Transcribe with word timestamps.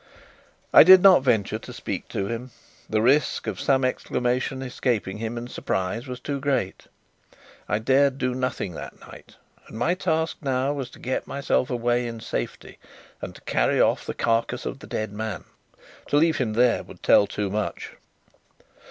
I 0.73 0.81
did 0.81 1.03
not 1.03 1.21
venture 1.21 1.59
to 1.59 1.71
speak 1.71 2.07
to 2.07 2.25
him. 2.25 2.49
The 2.89 3.03
risk 3.03 3.45
of 3.45 3.59
some 3.59 3.85
exclamation 3.85 4.63
escaping 4.63 5.19
him 5.19 5.37
in 5.37 5.45
surprise 5.47 6.07
was 6.07 6.19
too 6.19 6.39
great. 6.39 6.87
I 7.69 7.77
dared 7.77 8.17
do 8.17 8.33
nothing 8.33 8.71
that 8.73 8.99
night; 8.99 9.35
and 9.67 9.77
my 9.77 9.93
task 9.93 10.37
now 10.41 10.73
was 10.73 10.89
to 10.89 10.99
get 10.99 11.27
myself 11.27 11.69
away 11.69 12.07
in 12.07 12.19
safety, 12.19 12.79
and 13.21 13.35
to 13.35 13.41
carry 13.41 13.79
off 13.79 14.03
the 14.07 14.15
carcass 14.15 14.65
of 14.65 14.79
the 14.79 14.87
dead 14.87 15.11
man. 15.13 15.43
To 16.07 16.17
leave 16.17 16.37
him 16.37 16.53
there 16.53 16.81
would 16.81 17.03
tell 17.03 17.27
too 17.27 17.51
much. 17.51 17.91